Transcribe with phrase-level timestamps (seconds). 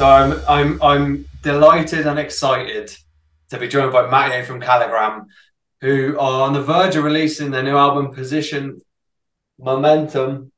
[0.00, 2.90] So I'm I'm I'm delighted and excited
[3.50, 5.26] to be joined by Matteo from Calligram,
[5.82, 8.80] who are on the verge of releasing their new album Position
[9.58, 10.52] Momentum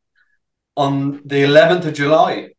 [0.76, 2.50] on the 11th of July,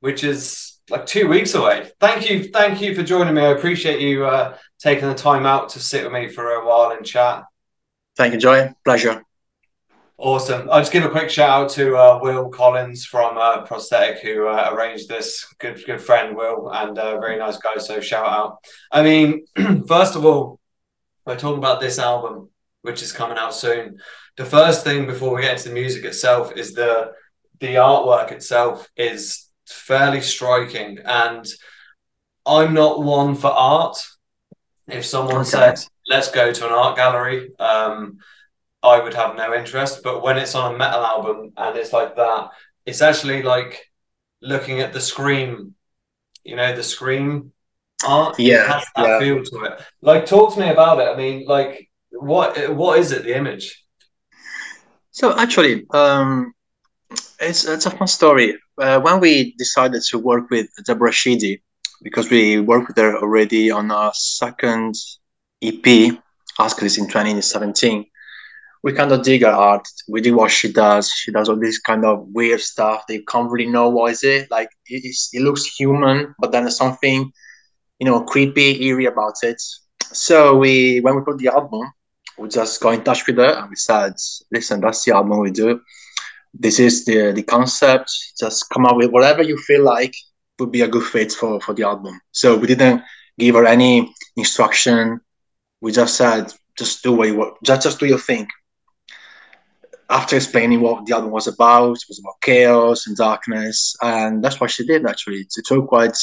[0.00, 1.90] which is like two weeks away.
[2.00, 3.40] Thank you, thank you for joining me.
[3.40, 6.90] I appreciate you uh, taking the time out to sit with me for a while
[6.90, 7.44] and chat.
[8.14, 8.74] Thank you, Joey.
[8.84, 9.24] Pleasure.
[10.16, 10.70] Awesome.
[10.70, 14.46] I'll just give a quick shout out to uh, Will Collins from uh, Prosthetic who
[14.46, 15.44] uh, arranged this.
[15.58, 17.78] Good, good friend Will, and a very nice guy.
[17.78, 18.58] So shout out.
[18.92, 19.44] I mean,
[19.88, 20.60] first of all,
[21.26, 22.50] we're talking about this album,
[22.82, 23.98] which is coming out soon.
[24.36, 27.12] The first thing before we get into the music itself is the
[27.58, 31.44] the artwork itself is fairly striking, and
[32.46, 33.96] I'm not one for art.
[34.86, 35.50] If someone okay.
[35.50, 38.18] said, "Let's go to an art gallery," um,
[38.84, 40.02] I would have no interest.
[40.04, 42.50] But when it's on a metal album and it's like that,
[42.84, 43.90] it's actually like
[44.42, 45.74] looking at the scream,
[46.44, 47.52] you know, the scream
[48.06, 48.38] art.
[48.38, 49.18] Yeah, has that yeah.
[49.18, 49.82] feel to it.
[50.02, 51.08] Like, talk to me about it.
[51.08, 53.24] I mean, like, what what is it?
[53.24, 53.82] The image.
[55.10, 56.52] So actually, um,
[57.40, 58.58] it's it's a fun story.
[58.76, 61.62] Uh, when we decided to work with Deborah Sheedy,
[62.02, 64.94] because we worked with her already on our second
[65.62, 66.18] EP,
[66.58, 68.04] Askesis in 2017
[68.84, 69.88] we kind of dig her art.
[70.08, 71.10] We do what she does.
[71.10, 73.06] She does all this kind of weird stuff.
[73.08, 74.50] They can't really know what is it.
[74.50, 77.32] Like it, it looks human, but then there's something,
[77.98, 79.60] you know, creepy, eerie about it.
[80.12, 81.90] So we, when we put the album,
[82.36, 84.12] we just got in touch with her and we said,
[84.52, 85.80] "Listen, that's the album we do.
[86.52, 88.10] This is the the concept.
[88.38, 90.14] Just come up with whatever you feel like
[90.58, 93.02] would be a good fit for for the album." So we didn't
[93.38, 95.20] give her any instruction.
[95.80, 97.54] We just said, "Just do what you want.
[97.62, 98.46] Just just do your thing."
[100.14, 104.60] After explaining what the album was about, it was about chaos and darkness, and that's
[104.60, 105.04] what she did.
[105.04, 106.16] Actually, it took quite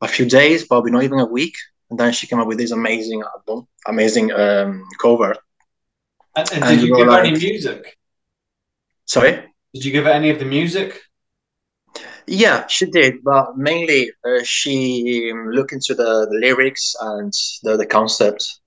[0.00, 1.54] a few days, probably not even a week,
[1.90, 5.36] and then she came up with this amazing album, amazing um, cover.
[6.34, 7.96] And, and, and did you give like, her any music?
[9.04, 11.00] Sorry, did you give her any of the music?
[12.26, 17.76] Yeah, she did, but mainly uh, she um, looked into the, the lyrics and the,
[17.76, 18.60] the concept.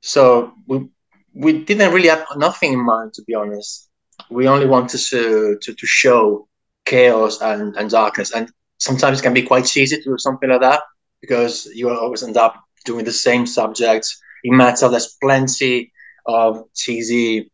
[0.00, 0.88] So we
[1.34, 3.88] we didn't really have nothing in mind, to be honest.
[4.30, 6.48] We only wanted to to, to show
[6.84, 10.60] chaos and, and darkness, and sometimes it can be quite cheesy to do something like
[10.60, 10.82] that
[11.20, 14.08] because you always end up doing the same subject.
[14.44, 15.92] In metal, there's plenty
[16.26, 17.50] of cheesy,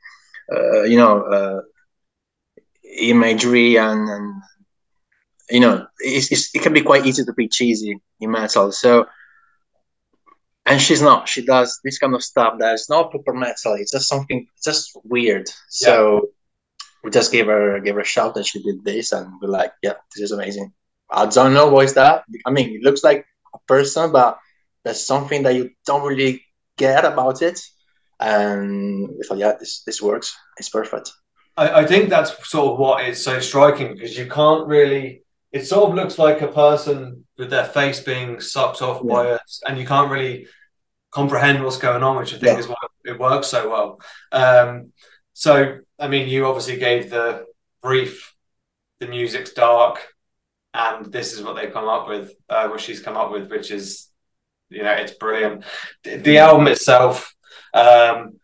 [0.51, 1.61] uh, you know, uh,
[2.99, 4.43] imagery and, and
[5.51, 8.73] you know, it's, it's, it can be quite easy to be cheesy in metal.
[8.73, 9.07] So
[10.69, 11.29] and she's not.
[11.29, 13.75] She does this kind of stuff that's not proper metal.
[13.75, 15.49] It's just something just weird.
[15.69, 16.21] So yeah.
[17.03, 19.73] we just gave her gave her a shout that she did this, and we're like,
[19.83, 20.73] yeah, this is amazing.
[21.11, 22.25] I don't know what is that.
[22.45, 24.39] I mean, it looks like a person, but
[24.85, 26.45] there's something that you don't really
[26.77, 27.61] get about it.
[28.21, 30.37] And we thought, yeah, this this works.
[30.59, 31.13] It's perfect.
[31.57, 35.23] I, I think that's sort of what is so striking because you can't really.
[35.51, 39.15] It sort of looks like a person with their face being sucked off yeah.
[39.15, 40.47] by it, and you can't really
[41.11, 42.59] comprehend what's going on, which I think yeah.
[42.59, 44.01] is why it works so well.
[44.33, 44.93] Um,
[45.33, 47.47] so, I mean, you obviously gave the
[47.83, 48.35] brief,
[49.01, 50.07] the music's dark,
[50.75, 53.71] and this is what they've come up with, uh, what she's come up with, which
[53.71, 54.09] is,
[54.69, 55.65] you know, it's brilliant.
[56.05, 57.35] The, the album itself,
[57.73, 58.39] um,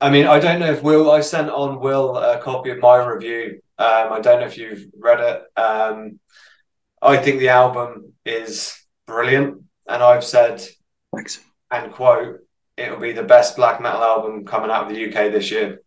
[0.00, 2.96] I mean, I don't know if Will, I sent on Will a copy of my
[2.96, 3.60] review.
[3.78, 5.60] Um, I don't know if you've read it.
[5.60, 6.18] Um,
[7.00, 10.66] I think the album is brilliant, and I've said
[11.14, 11.40] Thanks
[11.72, 12.40] and quote,
[12.76, 15.82] it'll be the best black metal album coming out of the UK this year.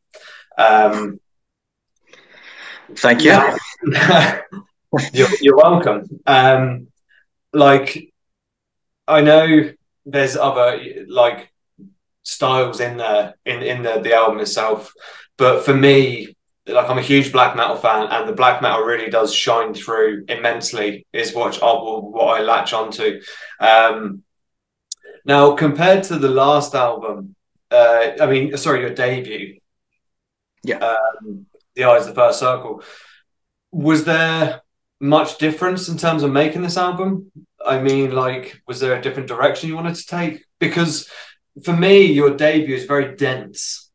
[0.57, 1.19] Um,
[2.95, 3.31] Thank you.
[3.31, 3.57] Yeah.
[5.13, 6.07] you're, you're, welcome.
[6.25, 6.87] Um,
[7.53, 8.13] like,
[9.07, 9.71] I know
[10.05, 11.51] there's other like
[12.23, 14.93] styles in there in in the the album itself,
[15.37, 16.35] but for me,
[16.67, 20.25] like I'm a huge black metal fan, and the black metal really does shine through
[20.27, 21.07] immensely.
[21.11, 23.21] Is what I what I latch onto.
[23.59, 24.23] Um,
[25.25, 27.35] now, compared to the last album,
[27.71, 29.59] uh, I mean, sorry, your debut,
[30.63, 32.83] yeah, um, the Eyes, of the First Circle,
[33.71, 34.61] was there
[34.99, 37.31] much difference in terms of making this album?
[37.65, 40.45] I mean, like, was there a different direction you wanted to take?
[40.59, 41.09] Because
[41.63, 43.89] for me, your debut is very dense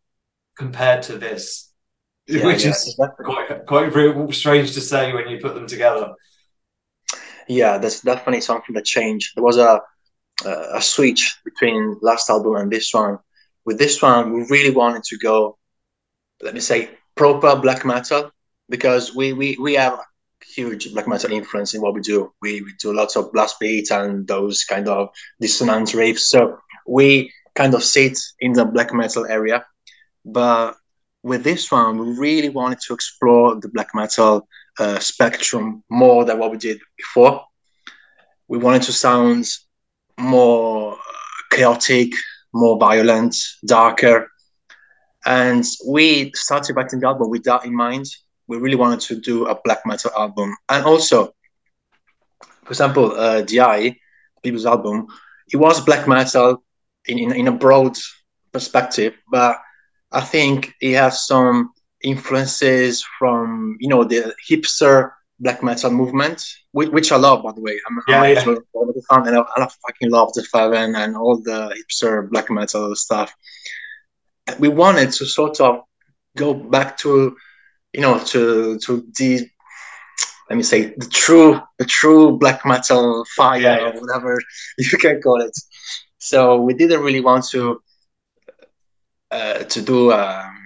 [0.59, 1.73] compared to this,
[2.27, 6.13] yeah, which yeah, is quite quite strange to say when you put them together.
[7.49, 9.33] Yeah, that's definitely something that changed.
[9.35, 9.81] There was a
[10.45, 13.19] uh, a switch between last album and this one.
[13.65, 15.59] With this one, we really wanted to go,
[16.43, 18.31] let me say, proper black metal
[18.69, 20.05] because we we we have a
[20.45, 22.33] huge black metal influence in what we do.
[22.41, 25.09] We, we do lots of blast beats and those kind of
[25.41, 26.21] dissonant riffs.
[26.21, 29.67] So we kind of sit in the black metal area.
[30.25, 30.77] But
[31.23, 34.49] with this one, we really wanted to explore the black metal
[34.79, 37.45] uh, spectrum more than what we did before.
[38.49, 39.47] We wanted to sound
[40.19, 40.99] more
[41.51, 42.13] chaotic,
[42.53, 43.37] more violent,
[43.67, 44.31] darker.
[45.25, 48.07] And we started writing the album with that in mind.
[48.47, 50.57] We really wanted to do a black metal album.
[50.69, 51.35] And also,
[52.65, 53.97] for example, uh, DI,
[54.43, 55.07] people's album,
[55.53, 56.63] it was black metal
[57.07, 57.97] in, in, in a broad
[58.53, 59.59] perspective, but
[60.13, 61.73] I think it has some
[62.03, 67.61] influences from, you know, the hipster black metal movement, which, which I love, by the
[67.61, 67.79] way.
[67.89, 68.41] I'm, yeah, I'm yeah.
[68.41, 73.35] a fan, and I, I fucking love Deafheaven and all the hipster black metal stuff.
[74.59, 75.83] We wanted to sort of
[76.37, 77.37] go back to,
[77.93, 79.49] you know, to to the
[80.49, 83.87] let me say the true the true black metal fire Yeah, yeah.
[83.89, 84.39] or whatever
[84.79, 85.57] you can call it.
[86.19, 87.81] So we didn't really want to
[89.31, 90.57] uh, to do um,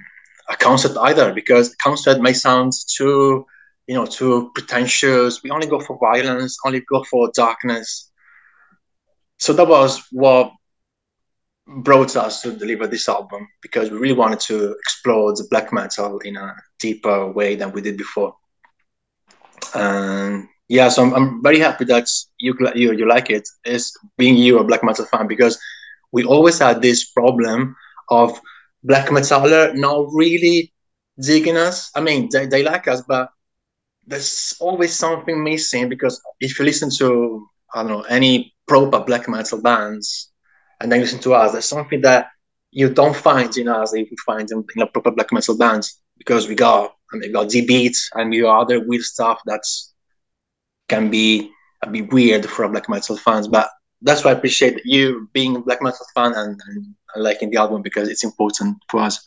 [0.49, 3.47] a concert either because concert may sound too
[3.87, 5.43] you know too pretentious.
[5.43, 8.11] We only go for violence, only go for darkness.
[9.39, 10.53] So that was what
[11.67, 16.19] brought us to deliver this album because we really wanted to explore the black metal
[16.21, 18.35] in a deeper way than we did before.
[19.75, 22.09] And yeah, so I'm, I'm very happy that
[22.39, 23.49] you you you like it.
[23.65, 25.59] Is being you a black metal fan because
[26.13, 27.75] we always had this problem
[28.11, 28.39] of
[28.83, 30.73] black metaller not really
[31.21, 31.91] digging us.
[31.97, 33.31] I mean, they, they like us, but
[34.07, 39.29] there's always something missing because if you listen to I don't know any proper black
[39.29, 40.31] metal bands
[40.81, 42.29] and then listen to us, there's something that
[42.71, 46.01] you don't find in us that you find in, in a proper black metal bands
[46.19, 49.93] because we got mean, we got D beats and we other weird stuff that's
[50.89, 51.51] can be
[51.83, 53.69] a bit weird for black metal fans, but
[54.03, 57.83] that's why I appreciate you being a black metal fan and, and liking the album
[57.83, 59.25] because it's important for us.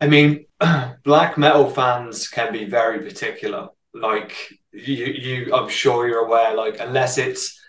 [0.00, 0.46] I mean,
[1.04, 3.68] black metal fans can be very particular.
[3.94, 4.36] Like
[4.72, 6.54] you, you, I'm sure you're aware.
[6.54, 7.60] Like unless it's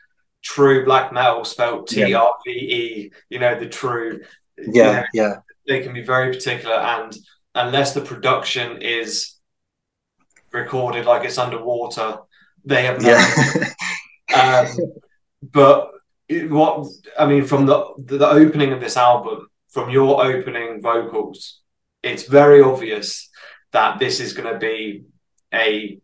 [0.44, 2.13] true black metal spelled T.
[2.13, 4.21] R V E, you know the true.
[4.57, 7.15] you Yeah, know, yeah, they can be very particular, and
[7.56, 9.35] unless the production is
[10.51, 12.19] recorded like it's underwater,
[12.65, 13.71] they have no yeah,
[14.33, 14.68] um,
[15.41, 15.91] but
[16.29, 16.88] what
[17.19, 21.62] I mean from the, the the opening of this album, from your opening vocals,
[22.03, 23.29] it's very obvious
[23.73, 25.06] that this is going to be
[25.53, 26.00] a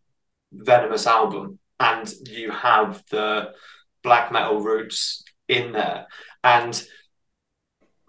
[0.52, 3.52] venomous album, and you have the
[4.04, 6.08] black metal roots in there,
[6.44, 6.84] and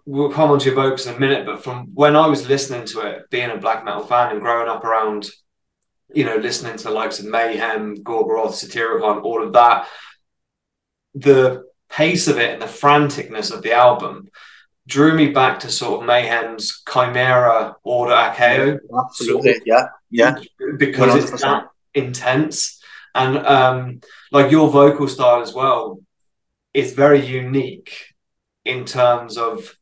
[0.05, 1.45] we'll come on to your vocals in a minute.
[1.45, 4.69] But from when I was listening to it, being a black metal fan and growing
[4.69, 5.29] up around
[6.13, 9.87] you know, listening to the likes of Mayhem, Gorgoroth, Satyricon, all of that,
[11.13, 14.29] the pace of it and the franticness of the album
[14.87, 20.35] drew me back to sort of Mayhem's Chimera Ordo Ad Chao absolutely, yeah, yeah,
[20.77, 21.39] because it's 100%.
[21.41, 21.67] that
[21.99, 22.81] intense.
[23.15, 24.01] And um
[24.31, 25.99] like your vocal style as well
[26.73, 28.13] is very unique
[28.65, 29.75] in terms of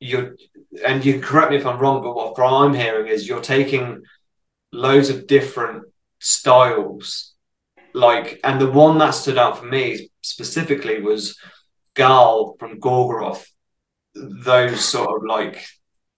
[0.00, 0.36] your
[0.84, 4.02] and you correct me if I'm wrong but what I'm hearing is you're taking
[4.72, 5.84] loads of different
[6.18, 7.34] styles.
[7.92, 11.38] Like and the one that stood out for me specifically was
[11.96, 13.46] Gaahl from Gorgoroth.
[14.14, 15.64] Those sort of like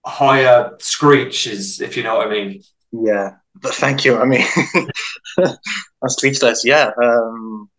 [0.05, 2.63] higher screeches if you know what I mean.
[2.91, 3.35] Yeah.
[3.55, 4.17] But thank you.
[4.17, 4.45] I mean,
[5.37, 6.65] I'm speechless.
[6.65, 6.91] Yeah.
[7.01, 7.69] Um,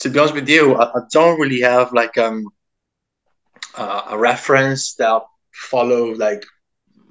[0.00, 2.46] to be honest with you, I, I don't really have like um
[3.76, 5.20] uh, a reference that I
[5.52, 6.44] follow like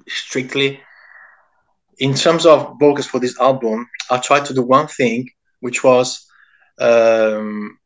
[0.08, 0.80] strictly.
[1.98, 6.26] In terms of vocals for this album, I tried to do one thing, which was,
[6.80, 7.78] um,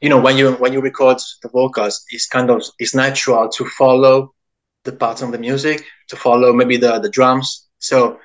[0.00, 3.64] you know, when you when you record the vocals, it's kind of it's natural to
[3.64, 4.32] follow
[4.84, 7.68] the pattern of the music, to follow maybe the the drums.
[7.78, 8.20] So,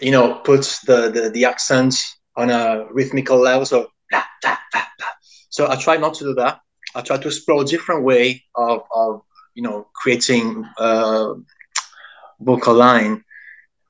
[0.00, 1.94] you know, puts the the, the accent
[2.36, 3.64] on a rhythmical level.
[3.66, 5.08] So, blah, blah, blah, blah.
[5.50, 6.58] so I try not to do that.
[6.94, 9.22] I try to explore a different way of of
[9.54, 11.34] you know creating a
[12.40, 13.22] vocal line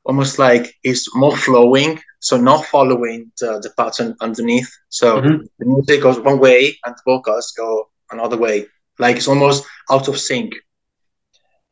[0.04, 4.70] almost like it's more flowing, so not following the, the pattern underneath.
[4.88, 5.48] So Mhm.
[5.58, 8.66] the music goes one way and the vocals go another way.
[8.98, 10.52] Like it's almost out of sync.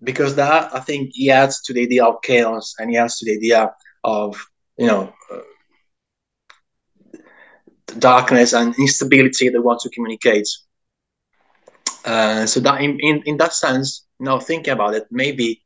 [0.02, 3.24] Because that I think he adds to the idea of chaos and he adds to
[3.26, 3.70] the idea
[4.04, 4.36] of
[4.78, 7.18] you know uh,
[7.98, 10.48] darkness and instability they want to communicate.
[12.04, 15.62] Uh, so that in, in, in that sense, now thinking about it, maybe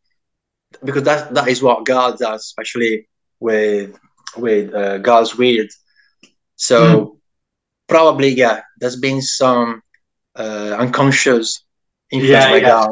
[0.85, 3.09] because that that is what Gaahl does, especially
[3.41, 3.97] with
[4.37, 5.69] with uh, Gaahls Wyrd.
[6.57, 7.17] So mm.
[7.89, 9.83] probably, yeah, there's been some
[10.35, 11.65] uh, unconscious
[12.11, 12.87] influence yeah, by yeah.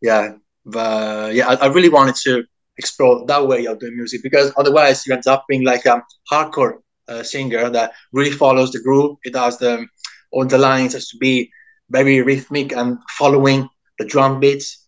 [0.00, 0.32] Yeah,
[0.64, 2.44] but yeah, I, I, really wanted to
[2.78, 6.78] explore that way of doing music because otherwise you end up being like a hardcore
[7.08, 9.16] uh, singer that really follows the groove.
[9.24, 9.86] It does the
[10.30, 11.50] all the lines has to be
[11.90, 13.68] very rhythmic and following
[13.98, 14.86] the drum beats.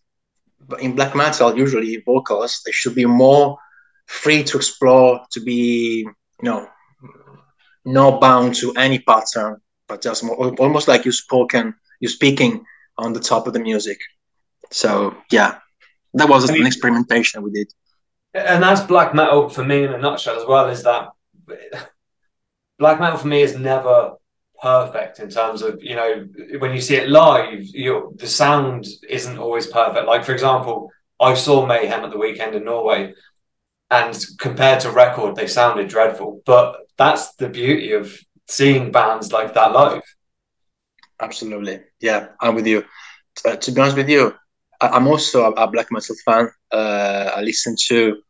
[0.67, 3.57] But in black metal, usually vocals they should be more
[4.05, 6.05] free to explore, to be
[6.41, 6.67] you know
[7.85, 9.57] not bound to any pattern,
[9.87, 12.63] but just more, almost like you spoken, you speaking
[12.97, 13.97] on the top of the music.
[14.71, 15.57] So yeah,
[16.13, 17.73] that was I mean, an experimentation we did.
[18.33, 20.69] And that's black metal for me in a nutshell as well.
[20.69, 21.09] Is that
[22.79, 24.13] black metal for me is never
[24.61, 26.27] perfect in terms of you know
[26.59, 30.05] when you see it live, the sound isn't always perfect.
[30.05, 33.13] Like for example, I saw Mayhem at the weekend in Norway,
[33.89, 36.41] and compared to record, they sounded dreadful.
[36.45, 40.03] But that's the beauty of seeing bands like that live.
[41.19, 42.85] Absolutely, yeah, I'm with you.
[43.45, 44.35] Uh, to be honest with you,
[44.81, 46.49] I, am also a, a, black metal fan.
[46.71, 48.21] Uh, I listen to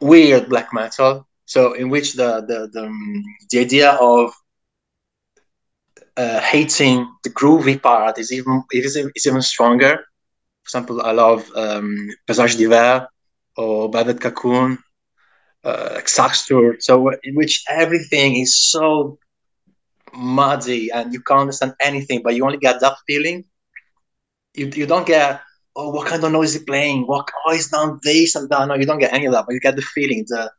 [0.00, 4.32] weird black metal, so in which the the the, um, the idea of
[6.16, 10.04] uh, hating the groovy part is even it is, is even stronger.
[10.64, 13.08] For example, I love um, Paysage d'Hiver
[13.56, 14.78] or Velvet Cocoon,
[15.64, 16.76] uh, Exhaustor.
[16.80, 19.18] So in which everything is so
[20.14, 23.44] muddy and you can't understand anything, but you only get that feeling.
[24.54, 25.40] You, you don't get
[25.74, 27.06] oh what kind of noise is he playing?
[27.06, 28.68] What oh he's done this and that.
[28.68, 30.50] No, you don't get any of that, but you get the feeling, the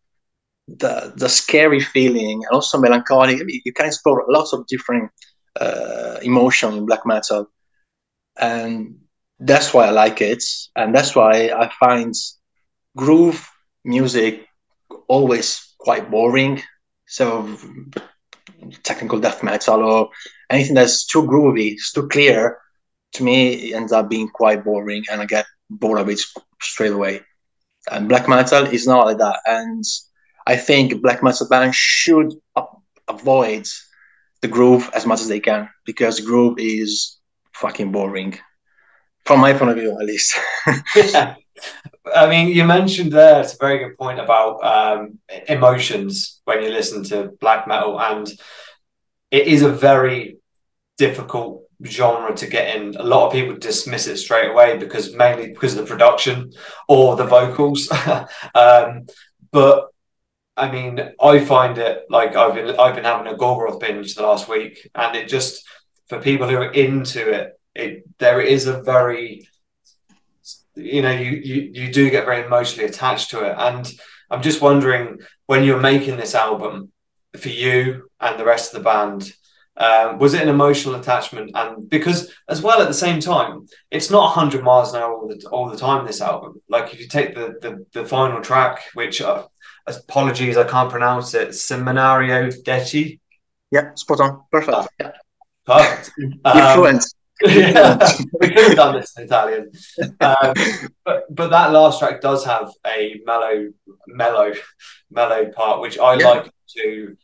[0.67, 3.39] the the scary feeling, and also melancholic.
[3.39, 5.12] I mean, you can explore lots of different
[5.59, 7.50] uh, emotion in black metal,
[8.39, 8.95] and
[9.39, 10.43] that's why I like it,
[10.75, 12.13] and that's why I find
[12.95, 13.47] groove
[13.83, 14.47] music
[15.07, 16.62] always quite boring.
[17.05, 17.57] So
[18.83, 20.09] technical death metal or
[20.50, 22.57] anything that's too groovy, it's too clear,
[23.13, 26.20] to me it ends up being quite boring, and I get bored of it
[26.62, 27.22] straight away.
[27.91, 29.84] And black metal is not like that, and
[30.48, 32.34] I think black metal bands should
[33.08, 33.67] avoid
[34.41, 37.17] the groove as much as they can because groove is
[37.53, 38.38] fucking boring
[39.25, 40.38] from my point of view at least
[40.96, 41.36] yeah.
[42.15, 45.17] i mean you mentioned there it's a very good point about um,
[45.48, 48.27] emotions when you listen to black metal and
[49.32, 50.38] it is a very
[50.98, 55.48] difficult genre to get in a lot of people dismiss it straight away because mainly
[55.48, 56.51] because of the production
[56.88, 57.92] or the vocals
[58.56, 59.06] um,
[59.51, 59.89] but
[60.56, 64.24] I mean, I find it like I've been I've been having a Gorgoroth binge the
[64.24, 65.65] last week, and it just
[66.08, 69.48] for people who are into it, it there is a very
[70.75, 73.92] you know you you you do get very emotionally attached to it, and
[74.30, 76.92] I'm just wondering when you're making this album
[77.36, 79.32] for you and the rest of the band.
[79.75, 81.51] Um, was it an emotional attachment?
[81.56, 85.27] And because, as well, at the same time, it's not 100 miles an hour all
[85.27, 86.06] the, all the time.
[86.06, 89.46] This album, like if you take the the, the final track, which uh,
[89.88, 91.50] apologies, I can't pronounce it.
[91.50, 93.20] Seminario Deci.
[93.72, 94.42] Yeah, spot on.
[94.51, 94.77] Perfect.
[94.77, 95.12] Oh, yeah.
[95.65, 96.12] Perfect.
[96.46, 97.00] Um,
[97.46, 97.98] yeah,
[98.39, 99.72] we could have done this in Italian.
[100.22, 100.53] Um,
[101.03, 103.70] but but that last track does have a mellow,
[104.08, 104.53] mellow,
[105.10, 106.27] mellow part, which I yeah.
[106.27, 107.18] like to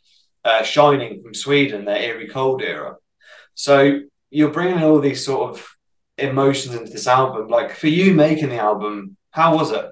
[0.46, 2.96] uh, Shining from Sweden, their eerie cold era.
[3.54, 5.68] So you're bringing all these sort of
[6.18, 7.48] emotions into this album.
[7.48, 9.92] Like for you making the album, how was it?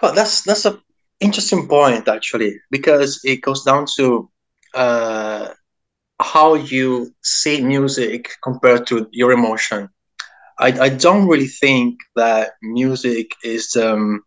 [0.00, 0.78] Well, that's that's a
[1.20, 4.30] interesting point actually because it goes down to
[4.74, 5.48] uh,
[6.20, 9.88] how you see music compared to your emotion.
[10.60, 14.22] I, I don't really think that music is um,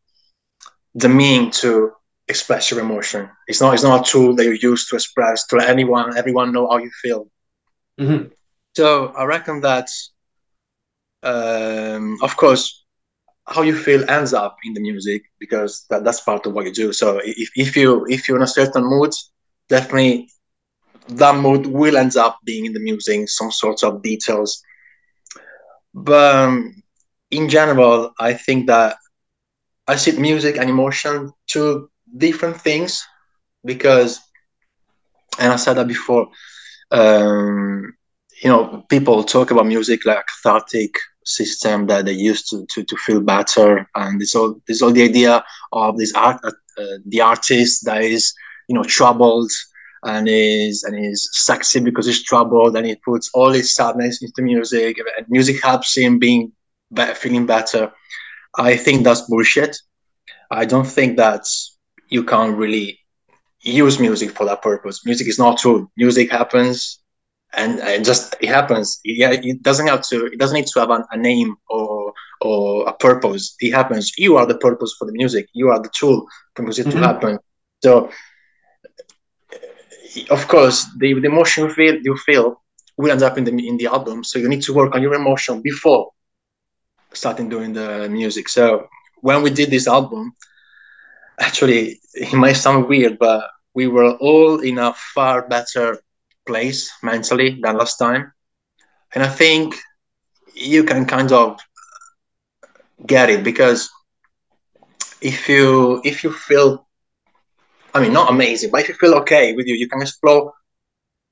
[0.95, 1.91] the mean to
[2.31, 3.29] express your emotion.
[3.47, 3.73] It's not.
[3.75, 6.77] It's not a tool that you use to express to let anyone, everyone know how
[6.77, 7.27] you feel.
[7.99, 8.29] Mm-hmm.
[8.75, 9.87] So I reckon that,
[11.21, 12.63] um, of course,
[13.45, 16.73] how you feel ends up in the music because that, that's part of what you
[16.73, 16.93] do.
[16.93, 19.11] So if, if you if you're in a certain mood,
[19.69, 20.29] definitely
[21.09, 24.63] that mood will end up being in the music, some sorts of details.
[25.93, 26.81] But um,
[27.29, 28.95] in general, I think that
[29.87, 33.05] I see music and emotion two different things
[33.63, 34.19] because,
[35.39, 36.29] and I said that before.
[36.91, 37.93] Um,
[38.43, 42.83] you know, people talk about music like a cathartic system that they use to, to,
[42.83, 47.21] to feel better and this all this all the idea of this art uh, the
[47.21, 48.33] artist that is
[48.67, 49.51] you know troubled
[50.03, 54.41] and is and is sexy because he's troubled and he puts all his sadness into
[54.41, 56.51] music and music helps him being
[56.89, 57.91] better, feeling better
[58.57, 59.77] i think that's bullshit
[60.49, 61.45] i don't think that
[62.11, 62.99] you can't really
[63.61, 65.05] use music for that purpose.
[65.05, 65.89] Music is not true.
[65.97, 67.01] Music happens
[67.53, 68.99] and it just it happens.
[69.03, 70.27] Yeah, it doesn't have to.
[70.27, 73.55] It doesn't need to have a, a name or or a purpose.
[73.59, 74.11] It happens.
[74.17, 75.47] You are the purpose for the music.
[75.53, 76.99] You are the tool for music mm-hmm.
[76.99, 77.39] to happen.
[77.83, 78.11] So,
[80.29, 82.61] of course, the, the emotion you feel you feel
[82.97, 84.23] will end up in the in the album.
[84.23, 86.11] So you need to work on your emotion before
[87.13, 88.47] starting doing the music.
[88.47, 88.87] So
[89.21, 90.33] when we did this album,
[91.41, 93.43] actually, it might sound weird, but
[93.73, 95.99] we were all in a far better
[96.47, 98.31] place mentally than last time.
[99.15, 99.75] And I think
[100.55, 101.59] you can kind of
[103.05, 103.89] get it because
[105.21, 106.85] if you if you feel
[107.93, 110.53] I mean not amazing, but if you feel okay with you, you can explore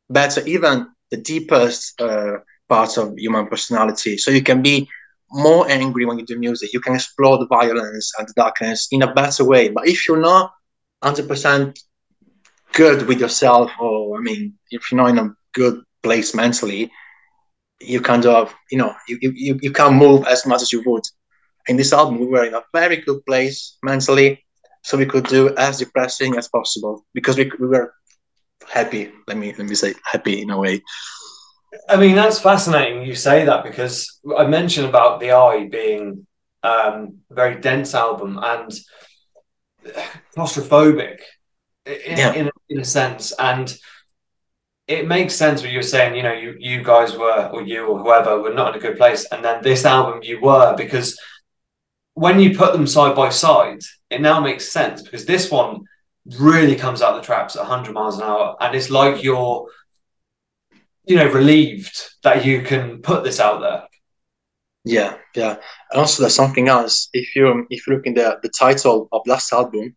[0.09, 2.37] better even the deepest uh,
[2.69, 4.17] parts of human personality.
[4.17, 4.89] So you can be
[5.31, 6.73] more angry when you do music.
[6.73, 9.69] You can explore the violence and the darkness in a better way.
[9.69, 10.51] But if you're not
[11.03, 11.79] 100%
[12.73, 16.91] good with yourself, or I mean, if you're not in a good place mentally,
[17.81, 21.03] you kind of, you know, you, you, you can't move as much as you would.
[21.67, 24.43] In this album, we were in a very good place mentally,
[24.83, 27.93] so we could do as depressing as possible because we, we were
[28.67, 29.11] happy.
[29.27, 30.81] Let me let me say happy in a way.
[31.87, 36.25] I mean, that's fascinating you say that because I mentioned about the Eye being
[36.63, 38.71] um, a very dense album and
[40.35, 41.19] claustrophobic
[41.85, 42.33] in, yeah.
[42.33, 43.31] in, in, a sense.
[43.33, 43.75] And
[44.87, 47.85] it makes sense what you were saying, you know, you, you guys were, or you
[47.85, 49.25] or whoever, were not in a good place.
[49.31, 51.19] And then this album, you were, because
[52.13, 55.81] when you put them side by side, it now makes sense because this one
[56.37, 58.55] really comes out the traps at 100 miles an hour.
[58.59, 59.67] And it's like you're
[61.09, 63.83] you know relieved that you can put this out there.
[64.85, 65.57] Yeah yeah.
[65.91, 67.09] And also there's something else.
[67.13, 69.95] If you um, if you look in the the title of last album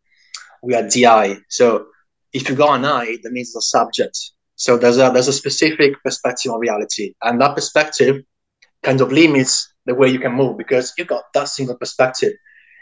[0.63, 1.87] we had di so
[2.33, 4.19] if you got an eye that means the subject.
[4.57, 7.15] So there's a there's a specific perspective on reality.
[7.23, 8.23] And that perspective
[8.83, 12.33] kind of limits the way you can move because you got that single perspective.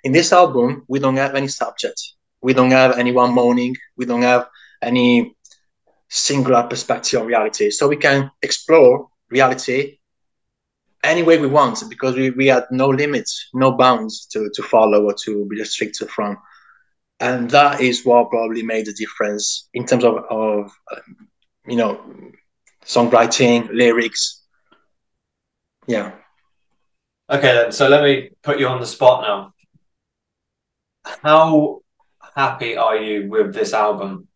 [0.05, 2.01] In this album we don't have any subject.
[2.43, 3.75] We don't have anyone moaning.
[3.97, 4.49] We don't have
[4.83, 5.35] any
[6.11, 7.71] singular perspective on reality.
[7.71, 9.99] So we can explore reality
[11.03, 15.05] any way we want because we, we had no limits, no bounds to, to follow
[15.05, 16.37] or to be restricted from.
[17.21, 21.29] And that is what probably made the difference in terms of, of um,
[21.67, 22.01] you know,
[22.85, 24.43] songwriting, lyrics.
[25.87, 26.13] Yeah.
[27.31, 27.73] Okay, then.
[27.73, 29.55] So let me put you on the spot now.
[31.23, 31.81] How
[32.35, 34.29] happy are you with this album?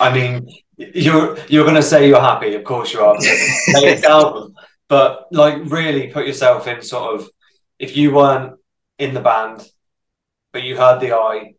[0.00, 3.16] I mean, you're you're going to say you're happy, of course you are.
[4.04, 4.54] album,
[4.88, 7.28] but like really put yourself in sort of
[7.78, 8.58] if you weren't
[8.98, 9.66] in the band,
[10.52, 11.54] but you heard the eye,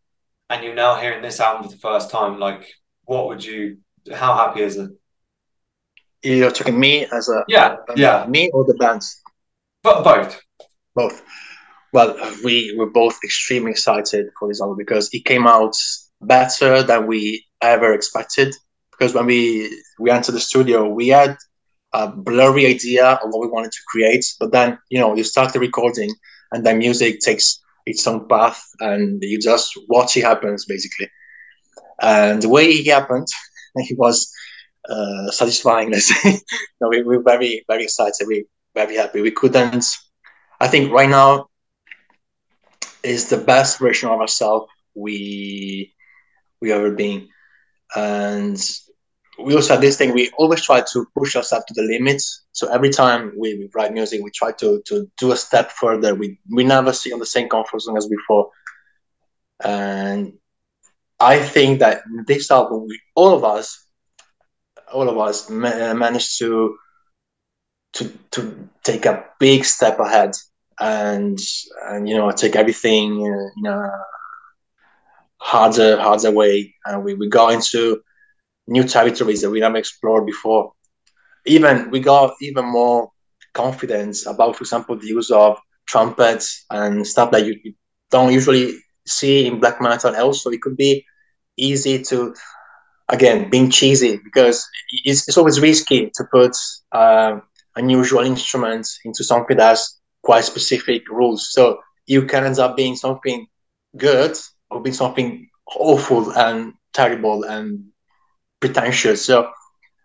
[0.50, 2.72] and you're now hearing this album for the first time, like
[3.06, 3.78] what would you?
[4.14, 4.92] How happy is it?
[6.24, 9.22] You're talking me as a yeah um, yeah me or the bands,
[9.84, 10.42] but both
[10.96, 11.22] both.
[11.94, 15.76] Well, we were both extremely excited for this album because it came out
[16.28, 18.54] better than we ever expected
[18.92, 21.36] because when we we entered the studio, we had
[21.94, 25.54] a blurry idea of what we wanted to create, but then you know you start
[25.54, 26.10] the recording,
[26.52, 31.10] and then music takes its own path, and you just watch it happens basically.
[32.02, 33.28] And the way it happened,
[33.76, 34.32] it was
[34.90, 35.92] uh, satisfying.
[35.94, 36.40] Let's say,
[36.90, 38.26] we, we're very very excited.
[38.28, 39.22] We very happy.
[39.22, 39.86] We couldn't.
[40.60, 41.48] I think right now
[43.04, 45.95] is the best version of ourselves we
[46.66, 47.30] we ever been.
[47.96, 48.58] And
[49.46, 52.46] we also have this thing we always try to push ourselves to the limits.
[52.54, 56.16] So every time we, write music we try to to do a step further.
[56.16, 58.50] We we never see on the same comfort zone as before.
[59.64, 60.34] And
[61.20, 63.86] i think that this album we, all of us
[64.94, 66.78] all of us ma- uh, managed to
[67.94, 70.32] to to take a big step ahead
[70.80, 71.40] and
[71.90, 73.92] and you know take everything uh, in a
[75.46, 78.02] harder harder way and we, we got into
[78.68, 80.72] new territories that we never explored before.
[81.46, 83.10] Even we got even more
[83.54, 87.56] confidence about, for example, the use of trumpets and stuff that you
[88.10, 88.74] don't usually
[89.06, 90.16] see in black metal.
[90.16, 91.06] Also, it could be
[91.58, 92.34] easy to,
[93.10, 94.68] again, being cheesy because
[95.04, 96.52] it's, it's always risky to put
[96.92, 97.40] uh,
[97.76, 101.52] unusual instruments into something that's quite specific rules.
[101.52, 103.46] So you can end up being something
[103.96, 104.36] good
[104.70, 107.86] or being something awful and terrible and
[108.60, 109.26] pretentious.
[109.26, 109.50] So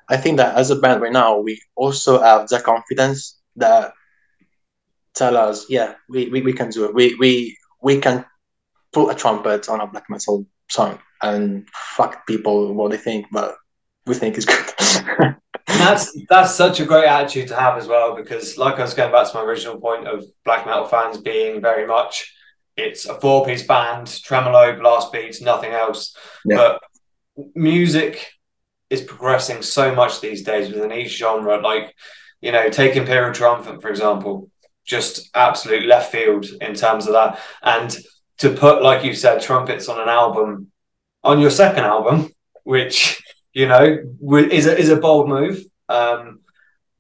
[0.08, 3.92] I think that as a band right now, we also have the confidence that
[5.14, 6.94] tell us, yeah, we, we, we can do it.
[6.94, 8.24] We we we can
[8.92, 10.98] put a trumpet on a black metal song.
[11.22, 13.56] and fuck people what they think, but
[14.06, 15.36] we think it's good.
[15.66, 19.12] that's that's such a great attitude to have as well because like I was going
[19.12, 22.34] back to my original point of black metal fans being very much
[22.80, 26.16] it's a four piece band, tremolo, blast beats, nothing else.
[26.44, 26.56] Yeah.
[26.56, 26.80] But
[27.54, 28.32] music
[28.88, 31.60] is progressing so much these days within each genre.
[31.60, 31.94] Like,
[32.40, 34.50] you know, take Imperial Triumphant, for example,
[34.84, 37.38] just absolute left field in terms of that.
[37.62, 37.96] And
[38.38, 40.72] to put, like you said, trumpets on an album,
[41.22, 42.30] on your second album,
[42.64, 43.98] which you know,
[44.50, 45.64] is a, is a bold move.
[45.88, 46.40] Um,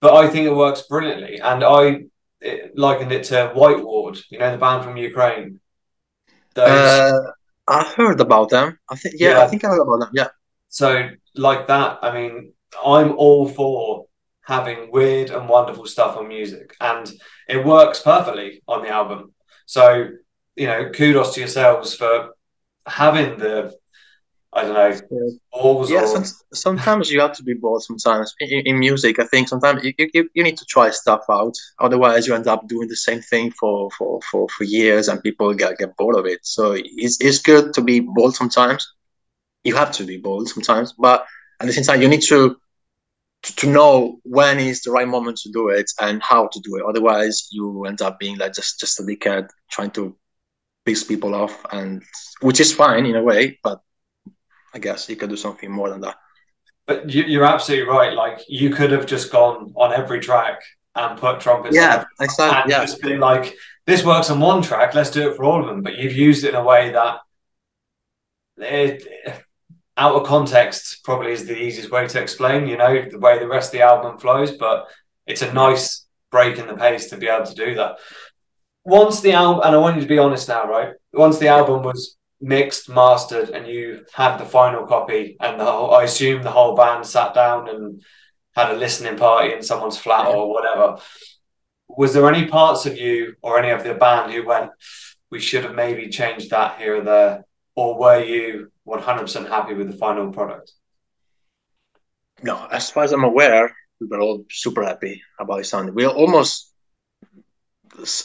[0.00, 1.40] but I think it works brilliantly.
[1.40, 2.04] And I
[2.40, 5.59] it, likened it to White Ward, you know, the band from Ukraine.
[6.66, 7.12] Those...
[7.12, 7.20] Uh,
[7.68, 8.78] I heard about them.
[8.90, 10.10] I think, yeah, yeah, I think I heard about them.
[10.12, 10.28] Yeah.
[10.68, 12.52] So, like that, I mean,
[12.84, 14.06] I'm all for
[14.42, 17.10] having weird and wonderful stuff on music, and
[17.48, 19.32] it works perfectly on the album.
[19.66, 20.08] So,
[20.56, 22.30] you know, kudos to yourselves for
[22.86, 23.74] having the
[24.52, 25.30] I don't know.
[25.52, 26.06] Balls yeah, or...
[26.08, 27.84] some, sometimes you have to be bold.
[27.84, 31.54] Sometimes in, in music, I think sometimes you, you, you need to try stuff out.
[31.78, 35.54] Otherwise, you end up doing the same thing for, for, for, for years, and people
[35.54, 36.40] get, get bored of it.
[36.42, 38.92] So it's it's good to be bold sometimes.
[39.62, 41.26] You have to be bold sometimes, but
[41.60, 42.56] at the same time, you need to
[43.42, 46.82] to know when is the right moment to do it and how to do it.
[46.88, 50.16] Otherwise, you end up being like just just a dickhead trying to
[50.84, 52.02] piss people off, and
[52.40, 53.80] which is fine in a way, but
[54.74, 56.16] I guess you could do something more than that.
[56.86, 58.12] But you, are absolutely right.
[58.14, 60.60] Like you could have just gone on every track
[60.94, 61.76] and put trumpets.
[61.76, 62.50] Yeah, I said.
[62.50, 63.54] And yeah, just be like,
[63.86, 64.94] this works on one track.
[64.94, 65.82] Let's do it for all of them.
[65.82, 67.18] But you've used it in a way that
[68.58, 69.06] it,
[69.96, 72.66] out of context probably is the easiest way to explain.
[72.66, 74.86] You know the way the rest of the album flows, but
[75.26, 77.98] it's a nice break in the pace to be able to do that.
[78.84, 80.94] Once the album, and I want you to be honest now, right?
[81.12, 85.94] Once the album was mixed, mastered, and you had the final copy, and the whole,
[85.94, 88.02] I assume the whole band sat down and
[88.54, 90.98] had a listening party in someone's flat or whatever.
[91.88, 94.70] Was there any parts of you or any of the band who went,
[95.30, 97.44] we should have maybe changed that here or there?
[97.74, 100.72] Or were you 100% happy with the final product?
[102.42, 105.94] No, as far as I'm aware, we were all super happy about the sound.
[105.94, 106.72] We were almost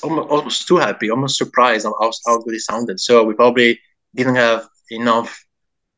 [0.03, 2.99] almost, almost too happy, almost surprised how, how good it sounded.
[2.99, 3.79] So we probably
[4.15, 5.45] didn't have enough,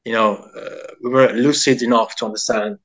[0.06, 2.77] you know, uh, we were lucid enough to understand,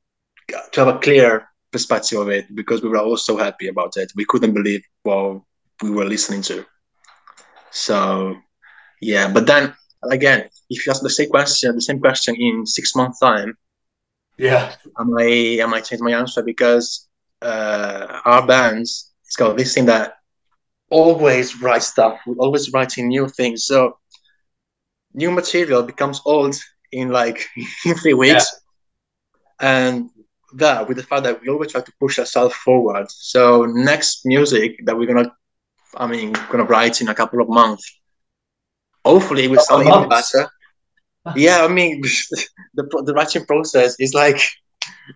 [0.73, 4.12] to have a clear perspective of it because we were all so happy about it.
[4.14, 5.40] We couldn't believe what
[5.83, 6.64] we were listening to.
[7.71, 8.37] So,
[9.01, 9.75] yeah, but then
[10.11, 13.57] again, if you ask the same question, the same question in six months' time,
[14.37, 17.09] yeah, I might I might change my answer because
[17.40, 20.16] uh, our bands it's got this thing that
[20.90, 23.64] always write stuff, always writing new things.
[23.64, 23.99] So
[25.14, 26.57] new material becomes old
[26.90, 27.46] in like
[27.87, 28.46] in three weeks.
[29.61, 29.88] Yeah.
[29.88, 30.11] And
[30.55, 33.07] that with the fact that we always try to push ourselves forward.
[33.11, 35.33] So next music that we're gonna
[35.96, 38.01] I mean gonna write in a couple of months.
[39.05, 40.51] Hopefully with sound even better.
[41.37, 42.01] yeah, I mean
[42.75, 44.40] the the writing process is like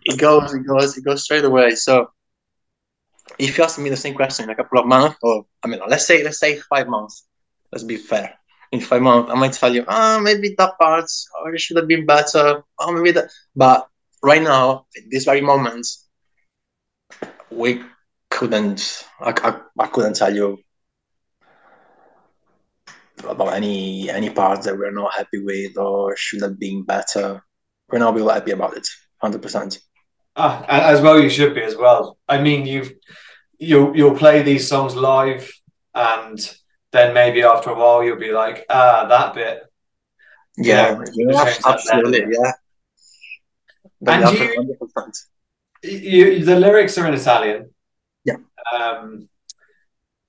[0.04, 1.70] it goes, it goes, it goes straight away.
[1.72, 2.10] So
[3.38, 5.80] if you ask me the same question in a couple of months, or I mean
[5.88, 7.26] let's say let's say five months,
[7.72, 8.34] let's be fair
[8.80, 11.10] five months, I might tell you, ah, oh, maybe that part
[11.42, 12.62] or it should have been better.
[12.78, 13.30] Oh, maybe that.
[13.54, 13.88] But
[14.22, 15.86] right now, in this very moment,
[17.50, 17.82] we
[18.30, 19.04] couldn't.
[19.20, 20.58] I, I, I couldn't tell you
[23.26, 27.42] about any any parts that we're not happy with or should have been better.
[27.88, 28.86] We're not really happy about it,
[29.18, 29.78] hundred percent.
[30.34, 32.18] Ah, as well, you should be as well.
[32.28, 32.92] I mean, you've
[33.58, 35.50] you'll you'll play these songs live
[35.94, 36.38] and
[36.96, 39.62] then maybe after a while you'll be like, ah, that bit.
[40.56, 42.52] Yeah, yeah absolutely, yeah.
[44.06, 44.38] and
[45.82, 47.70] you, you, the lyrics are in Italian.
[48.24, 48.36] Yeah.
[48.72, 49.28] Um,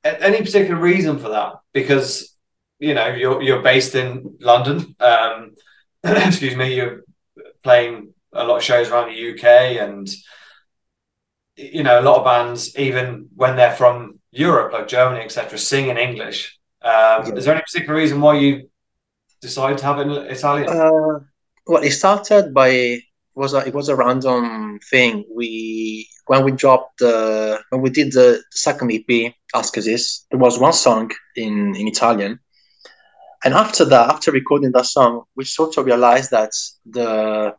[0.03, 1.60] any particular reason for that?
[1.73, 2.36] Because
[2.80, 4.95] you know you're you're based in London.
[4.99, 5.56] Um,
[6.03, 7.03] excuse me, you're
[7.63, 9.43] playing a lot of shows around the UK,
[9.82, 10.10] and
[11.56, 15.89] you know a lot of bands, even when they're from Europe, like Germany, etc., sing
[15.89, 16.57] in English.
[16.88, 17.36] Um, yeah.
[17.36, 18.69] Is there any particular reason why you
[19.41, 20.69] decided to have it in Italian?
[20.69, 21.19] Uh,
[21.65, 23.02] well, it started by
[23.36, 25.26] was a, it was a random thing.
[25.36, 30.73] We when we dropped the when we did the second EP, Askesis, there was one
[30.73, 32.39] song in in Italian,
[33.43, 36.52] and after that, after recording that song, we sort of realized that
[36.86, 37.54] the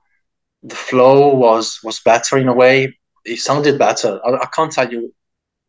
[0.63, 2.97] the flow was was better in a way.
[3.27, 4.21] It sounded better.
[4.25, 5.15] I, I can't tell you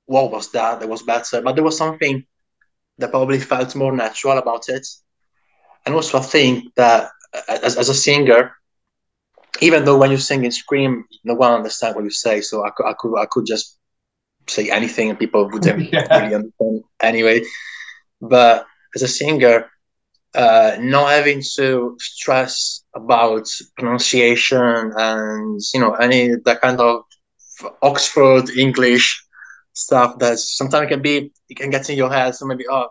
[0.06, 2.26] what was that that was better, but there was something
[3.00, 4.88] that probably felt more natural about it.
[5.86, 7.10] And also, I think that
[7.48, 8.56] as, as a singer,
[9.62, 12.42] even though when you sing and scream, no one understands what you say.
[12.42, 13.78] So I could, I could, I could just
[14.48, 16.20] say anything and people wouldn't yeah.
[16.20, 17.44] really understand anyway.
[18.22, 19.70] But as a singer,
[20.36, 27.04] uh, not having to stress about pronunciation and you know any that kind of
[27.82, 29.26] Oxford English
[29.80, 32.36] stuff that sometimes can be it can get in your head.
[32.36, 32.88] So maybe oh,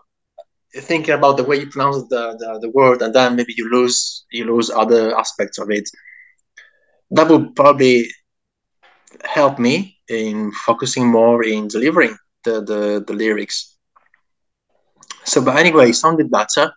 [0.75, 4.25] thinking about the way you pronounce the, the, the word, and then maybe you lose
[4.31, 5.89] you lose other aspects of it.
[7.11, 8.09] That would probably
[9.23, 13.77] help me in focusing more in delivering the, the, the lyrics.
[15.23, 16.71] So, but anyway, it sounded better.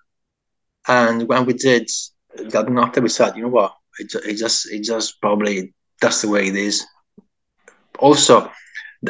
[0.88, 1.88] And when we did
[2.36, 6.28] that after we said, you know what, it, it just it just probably that's the
[6.28, 6.84] way it is.
[7.98, 8.50] Also,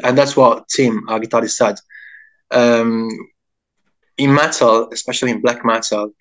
[0.02, 1.76] and that's what Tim, our guitarist, said.
[2.50, 3.08] Um,
[4.18, 6.12] in metal, especially in black metal,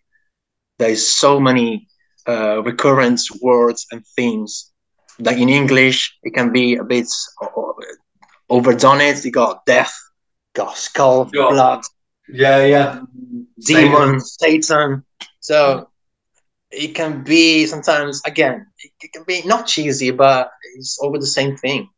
[0.79, 1.87] there's so many
[2.27, 4.71] uh, recurrent words and themes
[5.19, 7.07] that in English it can be a bit
[8.49, 9.01] overdone.
[9.01, 9.93] It you got death,
[10.53, 11.49] got skull, yeah.
[11.49, 11.81] blood,
[12.27, 13.01] yeah, yeah,
[13.59, 14.61] demon, Satan.
[14.61, 15.05] Satan.
[15.39, 15.89] So
[16.71, 18.65] it can be sometimes again
[19.01, 21.89] it can be not cheesy, but it's over the same thing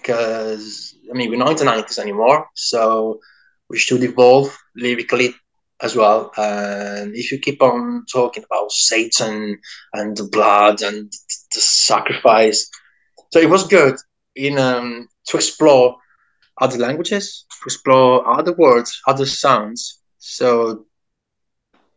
[0.00, 3.20] because I mean we're not in the nineties anymore, so
[3.68, 5.34] we should evolve lyrically
[5.82, 6.32] as well.
[6.36, 9.58] And if you keep on talking about Satan
[9.92, 11.12] and the blood and
[11.54, 12.70] the sacrifice,
[13.32, 13.96] so it was good
[14.34, 15.96] in um, to explore
[16.60, 20.00] other languages, to explore other words, other sounds.
[20.18, 20.86] So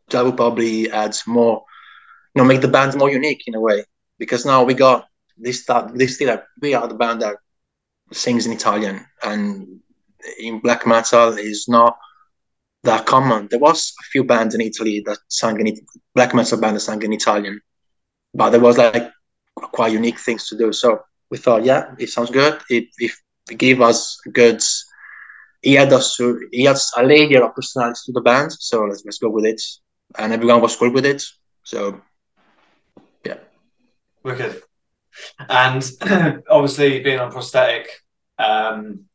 [0.09, 1.63] that will probably add more,
[2.33, 3.83] you know, make the band more unique in a way.
[4.19, 7.37] Because now we got this this still we are the band that
[8.13, 9.79] sings in Italian and
[10.39, 11.97] in black metal is not
[12.83, 13.47] that common.
[13.49, 15.75] There was a few bands in Italy that sang in
[16.13, 17.61] black metal band that sang in Italian,
[18.33, 19.11] but there was like
[19.55, 20.73] quite unique things to do.
[20.73, 22.59] So we thought, yeah, it sounds good.
[22.69, 23.11] It, it,
[23.49, 24.61] it gave us good.
[25.61, 28.51] He had us to, he had a layer of personality to the band.
[28.51, 29.61] So let's let's go with it,
[30.17, 31.23] and everyone was cool with it.
[31.63, 32.01] So
[33.25, 33.37] yeah,
[34.23, 34.61] wicked.
[35.47, 35.83] And
[36.49, 37.87] obviously, being on prosthetic,
[38.37, 39.05] um,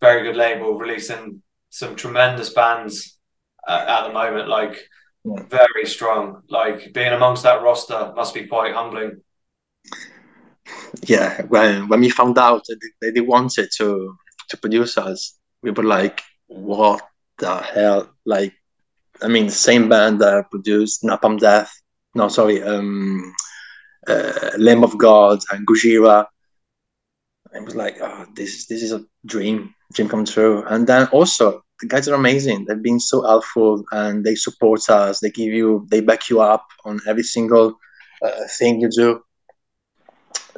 [0.00, 3.18] very good label, releasing some tremendous bands
[3.66, 4.88] uh, at the moment, like
[5.24, 5.42] yeah.
[5.48, 6.42] very strong.
[6.48, 9.22] Like being amongst that roster must be quite humbling.
[11.06, 14.16] Yeah, when when we found out that they, they wanted to
[14.50, 17.02] to produce us, we were like, "What
[17.38, 18.54] the hell?" Like,
[19.22, 21.70] I mean, the same band that produced Napalm Death.
[22.14, 23.34] No, sorry, um,
[24.08, 26.26] uh, Lamb of God and Gojira
[27.56, 30.64] it was like, oh, this this is a dream, dream come true.
[30.68, 32.64] And then also the guys are amazing.
[32.64, 35.20] They've been so helpful and they support us.
[35.20, 37.78] They give you, they back you up on every single
[38.22, 39.22] uh, thing you do.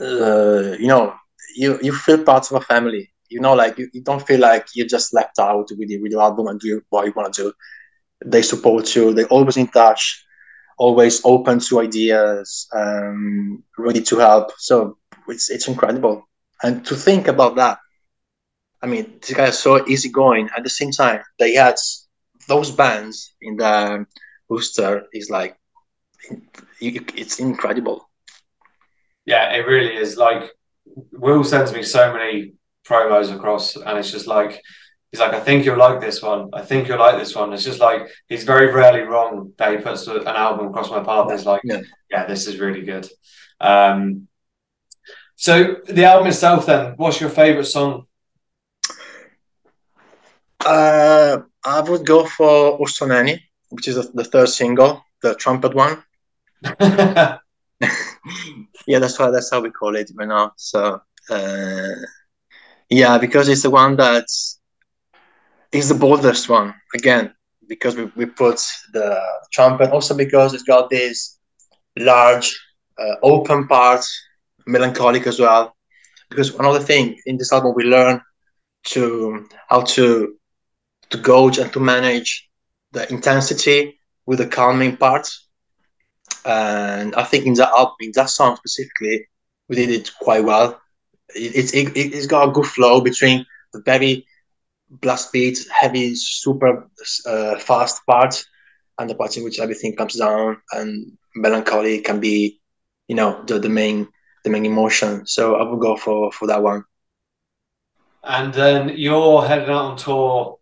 [0.00, 1.14] Uh, you know,
[1.56, 3.10] you you feel part of a family.
[3.28, 6.12] You know, like you, you don't feel like you're just left out with your, with
[6.12, 7.52] your album and do what you want to do.
[8.24, 9.12] They support you.
[9.12, 10.24] They're always in touch,
[10.78, 14.52] always open to ideas, um, ready to help.
[14.58, 16.27] So it's it's incredible.
[16.62, 17.78] And to think about that,
[18.82, 20.48] I mean, this guy is so easygoing.
[20.56, 21.76] At the same time, they had
[22.48, 24.06] those bands in the
[24.48, 25.56] booster is like,
[26.80, 28.08] it's incredible.
[29.24, 30.16] Yeah, it really is.
[30.16, 30.50] Like,
[31.12, 32.54] Will sends me so many
[32.86, 34.62] promos across, and it's just like,
[35.10, 36.50] he's like, I think you'll like this one.
[36.52, 37.52] I think you'll like this one.
[37.52, 41.30] It's just like he's very rarely wrong that he puts an album across my path.
[41.30, 41.80] It's like, yeah.
[42.10, 43.08] yeah, this is really good.
[43.60, 44.28] Um,
[45.38, 48.06] so the album itself, then, what's your favorite song?
[50.58, 56.02] Uh, I would go for Ursoneni, which is the third single, the trumpet one.
[56.80, 57.38] yeah,
[58.98, 60.54] that's why that's how we call it right now.
[60.56, 61.88] So uh,
[62.90, 64.26] yeah, because it's the one that
[65.70, 66.74] is the boldest one.
[66.96, 67.32] Again,
[67.68, 68.60] because we, we put
[68.92, 69.22] the
[69.52, 71.38] trumpet, also because it's got this
[71.96, 72.58] large
[72.98, 74.04] uh, open part
[74.68, 75.74] melancholic as well.
[76.30, 78.20] Because another thing in this album we learn
[78.84, 80.34] to how to
[81.10, 82.48] to gauge and to manage
[82.92, 85.48] the intensity with the calming parts.
[86.44, 89.26] And I think in that album, in that song specifically,
[89.68, 90.80] we did it quite well.
[91.34, 94.26] It, it, it, has got a good flow between the very
[94.90, 96.88] blast beat, heavy, super
[97.26, 98.46] uh, fast parts,
[98.98, 102.60] and the parts in which everything comes down and melancholy can be,
[103.08, 104.08] you know, the, the main
[104.48, 105.26] the main emotion.
[105.26, 106.84] So I would go for for that one.
[108.22, 110.58] And then you're heading out on tour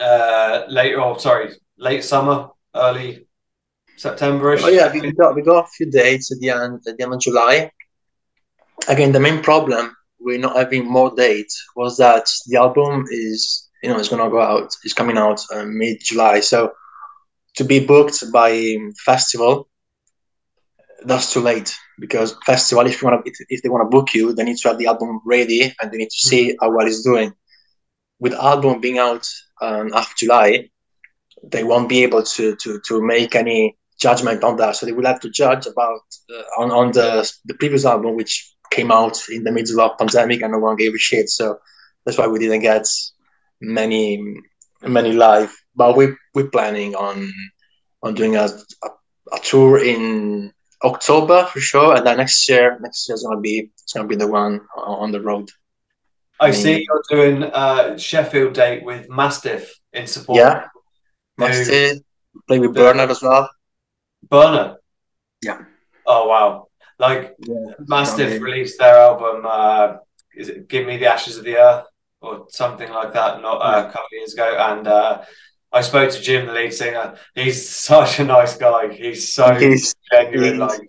[0.00, 1.00] uh, later.
[1.00, 3.26] Oh, sorry, late summer, early
[3.96, 4.62] September-ish.
[4.64, 7.14] Oh yeah, we got we got a few dates at the end at the end
[7.14, 7.70] of July.
[8.88, 13.88] Again, the main problem with not having more dates was that the album is you
[13.88, 14.74] know it's gonna go out.
[14.82, 16.72] It's coming out uh, mid July, so
[17.56, 19.68] to be booked by festival,
[21.04, 24.32] that's too late because festival if you want to if, they want to book you,
[24.32, 27.02] they need to have the album ready and they need to see how well it's
[27.02, 27.32] doing.
[28.18, 29.26] With album being out
[29.60, 30.70] um, after July,
[31.42, 34.76] they won't be able to to to make any judgment on that.
[34.76, 38.54] So they will have to judge about uh, on on the the previous album, which
[38.70, 41.28] came out in the middle of pandemic, and no one gave a shit.
[41.28, 41.58] So
[42.04, 42.86] that's why we didn't get
[43.60, 44.22] many
[44.82, 45.54] many live.
[45.76, 47.32] But we we're planning on
[48.02, 48.88] on doing a, a,
[49.32, 50.52] a tour in
[50.84, 54.28] October for sure, and then next year next year's gonna be it's gonna be the
[54.28, 55.48] one on the road.
[56.40, 60.38] I see you're doing a Sheffield date with Mastiff in support.
[60.38, 60.66] Yeah,
[61.38, 62.00] Mastiff.
[62.48, 63.48] Play with Bernard as well.
[64.28, 64.76] Bernard.
[65.42, 65.60] Yeah.
[66.06, 66.66] Oh wow!
[66.98, 67.72] Like Yeah.
[67.86, 69.44] Mastiff released their album.
[69.46, 69.96] Uh,
[70.36, 71.86] is it "Give Me the Ashes of the Earth"
[72.20, 73.40] or something like that?
[73.40, 75.22] Not uh, a couple of years ago, and uh,
[75.74, 77.16] I spoke to Jim, the lead singer.
[77.34, 78.92] He's such a nice guy.
[78.92, 80.54] He's so He's- genuine.
[80.60, 80.88] he's- Like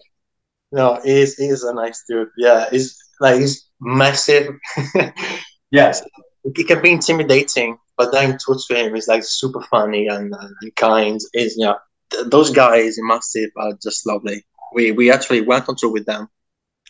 [0.72, 2.30] No, he's he's a nice dude.
[2.38, 4.48] Yeah, he's like he's massive.
[5.72, 6.02] yes,
[6.44, 10.76] it can be intimidating, but then talk to him is like super funny and, and
[10.76, 11.20] kind.
[11.34, 11.76] Is yeah,
[12.12, 14.46] th- those guys in Mastiff are just lovely.
[14.74, 16.28] We we actually went on tour with them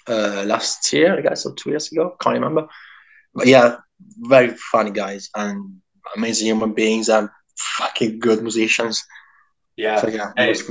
[0.07, 2.15] uh, last year, I guess, or two years ago.
[2.21, 2.67] Can't remember.
[3.33, 3.77] But yeah,
[4.29, 5.77] very funny guys and
[6.15, 9.03] amazing human beings and fucking good musicians.
[9.75, 10.01] yeah.
[10.01, 10.61] So yeah, it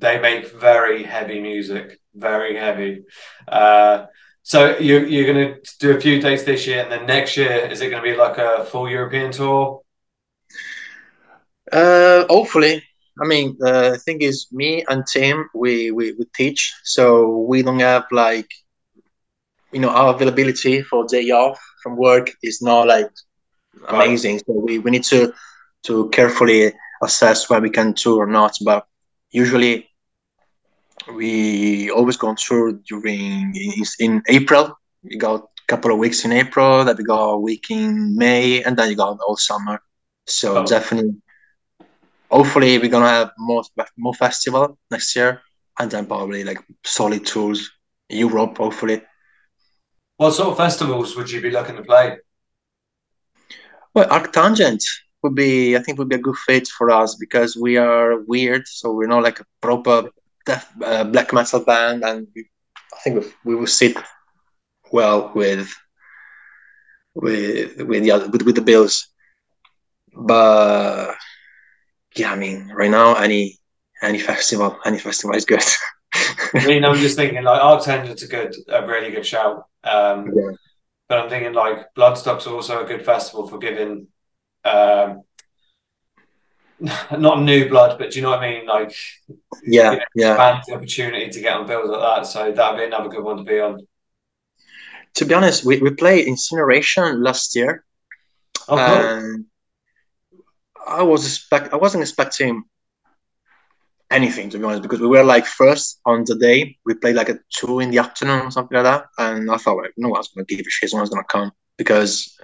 [0.00, 3.04] they make very heavy music, very heavy.
[3.46, 4.06] Uh,
[4.42, 7.52] so you, you're going to do a few dates this year, and then next year
[7.70, 9.82] is it going to be like a full European tour?
[11.70, 12.82] Uh, hopefully.
[13.20, 17.80] I mean, the thing is, me and Tim, we, we, we teach, so we don't
[17.80, 18.48] have like,
[19.72, 23.10] you know, our availability for day off from work is not like
[23.88, 24.38] amazing.
[24.38, 25.32] So we, we need to
[25.84, 28.54] to carefully assess where we can tour or not.
[28.64, 28.86] But
[29.30, 29.88] usually,
[31.14, 34.76] we always go on tour during in, in April.
[35.02, 38.62] We got a couple of weeks in April, then we got a week in May,
[38.62, 39.80] and then you got all summer.
[40.26, 40.66] So Oh.
[40.66, 41.14] definitely
[42.30, 43.62] hopefully we're gonna have more
[43.96, 45.40] more festival next year
[45.78, 47.70] and then probably like solid tours
[48.10, 49.00] europe hopefully
[50.18, 52.18] What sort of festivals would you be looking to play?
[53.94, 54.82] well arctangent
[55.22, 58.66] would be i think would be a good fit for us because we are weird
[58.66, 60.10] so we're not like a proper
[60.46, 62.48] death, uh, black metal band and we,
[62.94, 63.96] i think we, we will sit
[64.92, 65.74] well with
[67.14, 69.08] with with the other, with, with the bills
[70.14, 71.14] but
[72.16, 73.58] yeah i mean right now any
[74.02, 75.64] any festival any festival is good
[76.54, 79.64] I mean, I'm just thinking like Arctangent's a good, a really good shout.
[79.84, 80.52] Um, Yeah.
[81.08, 84.08] But I'm thinking like Bloodstock's also a good festival for giving,
[84.68, 85.22] um,
[87.20, 88.66] not new blood, but do you know what I mean?
[88.66, 88.92] Like
[89.64, 92.26] yeah yeah fans the opportunity to get on bills like that.
[92.26, 93.86] So that'd be another good one to be on.
[95.14, 97.84] to be honest, we, we played Incineration last year,
[98.68, 98.78] Oh, cool.
[98.78, 99.44] and
[100.86, 102.62] I was expect I wasn't expecting
[104.10, 106.78] anything to be honest because we were like first on the day.
[106.86, 109.78] We played like at two in the afternoon or something like that, and I thought
[109.82, 112.38] like no one's gonna give a shit, no one's gonna come because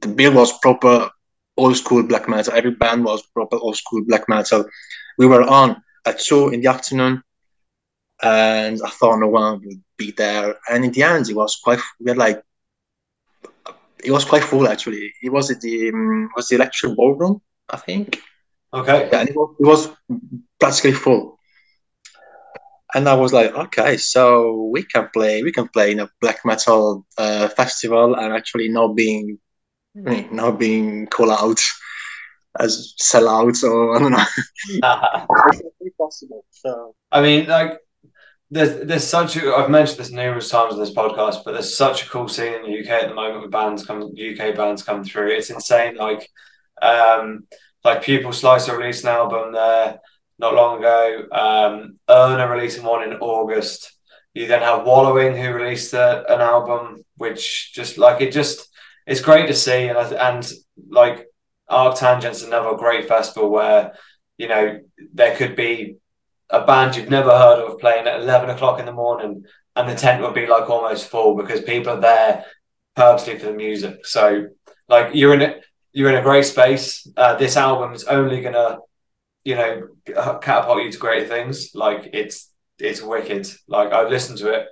[0.00, 1.10] the bill was proper
[1.56, 2.52] old school black metal.
[2.54, 4.64] Every band was proper old school black metal.
[5.18, 7.22] We were on at two in the afternoon,
[8.22, 10.56] and I thought no one would be there.
[10.68, 11.80] And in the end, it was quite.
[12.00, 12.42] We had like
[14.04, 15.12] it was quite full actually.
[15.22, 18.20] It was at the um, was the Electric Ballroom, I think.
[18.72, 19.08] okay.
[19.10, 19.88] Yeah, and it was, it was
[20.60, 21.38] practically full.
[22.94, 26.38] And I was like, okay, so we can play, we can play in a black
[26.44, 29.38] metal uh, festival and actually not being,
[29.94, 31.60] not being called out
[32.58, 34.24] as sellouts or I don't know.
[34.68, 36.44] It's definitely possible.
[36.50, 37.78] So I mean, like,
[38.50, 42.04] there's there's such a I've mentioned this numerous times in this podcast, but there's such
[42.04, 45.04] a cool scene in the UK at the moment with bands come UK bands come
[45.04, 45.28] through.
[45.28, 45.96] It's insane.
[45.96, 46.28] Like,
[46.82, 47.46] um,
[47.82, 49.98] like Pupil Slicer released an album there
[50.38, 51.26] not long ago.
[51.30, 53.92] Um, Erna releasing one in August.
[54.34, 58.68] You then have Wallowing who released a, an album, which just like it just
[59.06, 60.52] it's great to see, and and
[60.88, 61.26] like
[61.70, 63.94] Arctangent's another great festival where
[64.38, 64.80] you know
[65.12, 65.96] there could be
[66.50, 69.44] a band you've never heard of playing at 11 o'clock in the morning
[69.74, 72.44] and the tent would be like almost full because people are there
[72.94, 74.46] purposely for the music so
[74.88, 78.78] like you're in it you're in a great space uh, this album is only gonna
[79.44, 79.88] you know,
[80.40, 81.74] catapult you to greater things.
[81.74, 83.48] Like it's it's wicked.
[83.68, 84.66] Like I've listened to it.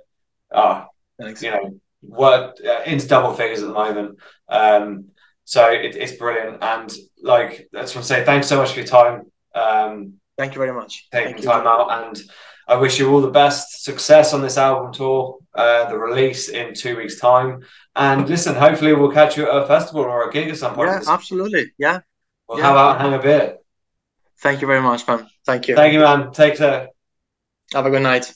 [0.53, 0.87] Ah,
[1.19, 1.41] Thanks.
[1.41, 4.19] you know, what uh, into double figures at the moment.
[4.49, 5.05] Um,
[5.45, 6.63] so it, it's brilliant.
[6.63, 9.31] And like I just want to say thanks so much for your time.
[9.55, 11.09] Um, Thank you very much.
[11.11, 11.69] Taking Thank time you.
[11.69, 12.21] out and
[12.67, 16.73] I wish you all the best success on this album tour, uh, the release in
[16.73, 17.61] two weeks' time.
[17.95, 20.89] And listen, hopefully we'll catch you at a festival or a gig at some point.
[20.89, 21.71] Yeah, absolutely.
[21.77, 21.99] Yeah.
[22.47, 22.63] Well, yeah.
[22.63, 23.57] how about hang a bit?
[24.39, 25.27] Thank you very much, man.
[25.45, 25.75] Thank you.
[25.75, 26.31] Thank you, man.
[26.31, 26.89] Take care.
[27.73, 28.33] Have a good night.